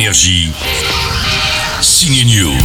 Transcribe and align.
Énergie. 0.00 0.48
Signe 1.82 2.24
News. 2.24 2.56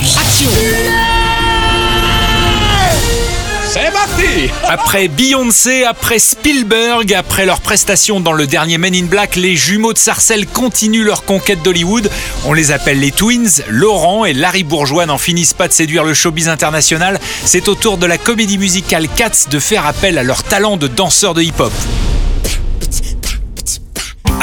C'est 3.67 3.91
parti 3.91 4.49
Après 4.69 5.09
Beyoncé, 5.09 5.83
après 5.83 6.19
Spielberg, 6.19 7.13
après 7.13 7.45
leur 7.45 7.59
prestation 7.59 8.21
dans 8.21 8.31
le 8.31 8.47
dernier 8.47 8.77
Men 8.77 8.95
in 8.95 9.07
Black, 9.07 9.35
les 9.35 9.57
jumeaux 9.57 9.91
de 9.91 9.97
Sarcelles 9.97 10.47
continuent 10.47 11.03
leur 11.03 11.25
conquête 11.25 11.61
d'Hollywood. 11.61 12.09
On 12.45 12.53
les 12.53 12.71
appelle 12.71 13.01
les 13.01 13.11
Twins. 13.11 13.63
Laurent 13.67 14.23
et 14.23 14.31
Larry 14.31 14.63
Bourgeois 14.63 15.05
n'en 15.05 15.17
finissent 15.17 15.53
pas 15.53 15.67
de 15.67 15.73
séduire 15.73 16.05
le 16.05 16.13
showbiz 16.13 16.47
international. 16.47 17.19
C'est 17.43 17.67
au 17.67 17.75
tour 17.75 17.97
de 17.97 18.05
la 18.05 18.17
comédie 18.17 18.57
musicale 18.57 19.09
Cats 19.13 19.49
de 19.51 19.59
faire 19.59 19.85
appel 19.85 20.17
à 20.17 20.23
leur 20.23 20.43
talent 20.43 20.77
de 20.77 20.87
danseurs 20.87 21.33
de 21.33 21.41
hip-hop. 21.41 21.73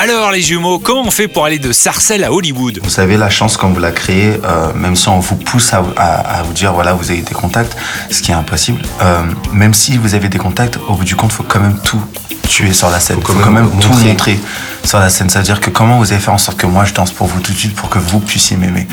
Alors 0.02 0.32
les 0.32 0.42
jumeaux, 0.42 0.80
comment 0.80 1.02
on 1.02 1.10
fait 1.12 1.28
pour 1.28 1.44
aller 1.44 1.60
de 1.60 1.70
Sarcelles 1.70 2.24
à 2.24 2.32
Hollywood? 2.32 2.80
Vous 2.82 2.90
savez, 2.90 3.16
la 3.16 3.30
chance, 3.30 3.56
quand 3.56 3.68
vous 3.70 3.79
la 3.79 3.93
créez, 3.93 4.40
euh, 4.44 4.72
même 4.74 4.96
si 4.96 5.08
on 5.08 5.20
vous 5.20 5.36
pousse 5.36 5.72
à, 5.72 5.84
à- 5.96 6.38
à 6.38 6.43
vous 6.43 6.52
dire, 6.52 6.72
voilà, 6.72 6.93
vous 6.94 7.08
avez 7.12 7.20
des 7.20 7.34
contacts, 7.34 7.76
ce 8.10 8.20
qui 8.20 8.32
est 8.32 8.34
impossible, 8.34 8.82
euh, 9.00 9.22
même 9.52 9.74
si 9.74 9.96
vous 9.98 10.14
avez 10.14 10.29
des 10.29 10.38
contacts, 10.38 10.76
au 10.88 10.94
bout 10.94 11.04
du 11.04 11.14
compte, 11.14 11.30
il 11.30 11.36
faut 11.36 11.44
quand 11.44 11.60
même 11.60 11.79
tout 11.84 12.00
tuer 12.48 12.72
sur 12.72 12.90
la 12.90 12.98
scène. 12.98 13.18
Il 13.20 13.24
faut 13.26 13.34
quand 13.34 13.52
même, 13.52 13.70
tout 13.80 13.88
montrer. 13.90 14.08
montrer 14.08 14.40
sur 14.84 14.98
la 14.98 15.08
scène. 15.08 15.30
C'est-à-dire 15.30 15.60
que 15.60 15.70
comment 15.70 15.98
vous 15.98 16.10
avez 16.10 16.21
fait 16.21 16.32
en 16.32 16.38
sorte 16.38 16.58
que 16.58 16.66
moi, 16.66 16.84
je 16.84 16.93
danse 16.94 17.12
pour 17.12 17.29
vous 17.29 17.38
tout 17.38 17.52
de 17.52 17.58
suite, 17.58 17.76
pour 17.76 17.88
que 17.88 18.00
vous 18.00 18.18
puissiez 18.18 18.57
m'aimer? 18.57 18.88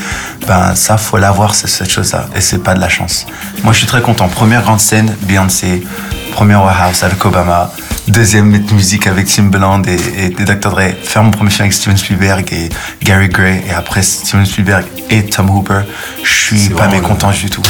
Ben, 0.48 0.76
ça, 0.76 0.98
faut 0.98 1.18
l'avoir, 1.18 1.56
c'est 1.56 1.68
cette 1.68 1.90
chose-là. 1.90 2.28
Et 2.36 2.42
c'est 2.42 2.60
pas 2.64 2.76
de 2.76 2.80
la 2.80 2.90
chance. 2.90 3.26
Moi, 3.64 3.74
je 3.74 3.80
suis 3.80 3.88
très 3.88 4.02
content. 4.04 4.28
Première 4.28 4.62
grande 4.62 4.80
scène, 4.80 5.16
Beyoncé. 5.24 5.82
Première 6.34 6.62
Warehouse 6.64 7.04
avec 7.04 7.26
Obama. 7.26 7.72
Deuxième 8.10 8.50
musique 8.74 9.06
avec 9.06 9.28
Timbaland 9.28 9.84
et, 9.84 9.94
et, 9.94 10.26
et 10.26 10.46
Dr. 10.46 10.72
Dre. 10.72 10.82
Faire 11.04 11.24
mon 11.24 11.30
premier 11.30 11.52
film 11.52 11.62
avec 11.62 11.74
Steven 11.74 11.96
Spielberg 11.96 12.52
et 12.52 12.70
Gary 13.04 13.30
Gray. 13.30 13.62
Et 13.68 13.72
après 13.72 14.02
Steven 14.02 14.46
Spielberg 14.46 14.86
et 15.12 15.26
Tom 15.26 15.50
Hooper. 15.50 15.82
Je 16.24 16.56
suis 16.56 16.70
pas 16.70 16.88
mécontent 16.88 17.30
du 17.32 17.50
tout. 17.50 17.62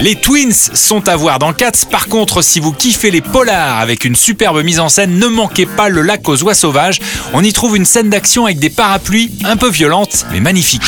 Les 0.00 0.16
Twins 0.16 0.52
sont 0.52 1.08
à 1.08 1.16
voir 1.16 1.38
dans 1.38 1.52
Cats. 1.52 1.84
Par 1.90 2.08
contre, 2.08 2.40
si 2.40 2.58
vous 2.58 2.72
kiffez 2.72 3.10
les 3.10 3.20
polars 3.20 3.78
avec 3.80 4.06
une 4.06 4.16
superbe 4.16 4.62
mise 4.64 4.80
en 4.80 4.88
scène, 4.88 5.18
ne 5.18 5.26
manquez 5.26 5.66
pas 5.66 5.90
le 5.90 6.00
lac 6.00 6.26
aux 6.26 6.42
oies 6.42 6.54
sauvages. 6.54 6.98
On 7.34 7.44
y 7.44 7.52
trouve 7.52 7.76
une 7.76 7.84
scène 7.84 8.08
d'action 8.08 8.46
avec 8.46 8.58
des 8.58 8.70
parapluies 8.70 9.30
un 9.44 9.56
peu 9.56 9.70
violentes, 9.70 10.26
mais 10.32 10.40
me 10.40 10.50
angel. 10.50 10.80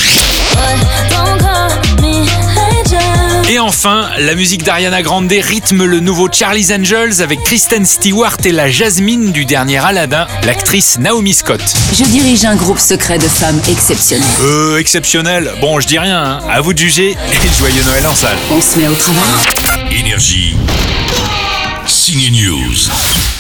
Et 3.51 3.59
enfin, 3.59 4.09
la 4.19 4.35
musique 4.35 4.63
d'Ariana 4.63 5.03
Grande 5.03 5.31
rythme 5.31 5.85
le 5.85 6.01
nouveau 6.01 6.29
Charlie's 6.33 6.71
Angels 6.71 7.21
avec 7.21 7.43
Kristen 7.43 7.85
Stewart 7.85 8.39
et 8.45 8.53
la 8.53 8.71
Jasmine 8.71 9.33
du 9.33 9.45
dernier 9.45 9.85
Aladdin, 9.85 10.27
l'actrice 10.45 10.99
Naomi 10.99 11.35
Scott. 11.35 11.61
Je 11.93 12.05
dirige 12.05 12.47
un 12.47 12.57
groupe 12.57 12.79
secret 12.79 13.19
de 13.19 13.29
femmes 13.29 13.61
exceptionnelles. 13.69 14.27
Euh, 14.41 14.79
exceptionnel. 14.79 15.53
Bon, 15.61 15.79
je 15.79 15.87
dis 15.87 15.99
rien, 15.99 16.23
hein. 16.23 16.41
à 16.51 16.63
vous 16.63 16.73
de 16.73 16.79
juger. 16.79 17.11
Et 17.11 17.49
joyeux 17.59 17.83
Noël 17.85 18.07
en 18.07 18.15
salle. 18.15 18.39
On 18.51 18.61
se 18.63 18.79
met 18.79 18.89
au 18.89 18.95
travail. 18.95 19.99
Énergie. 20.01 20.57
Signe 21.87 22.31
News. 22.33 23.34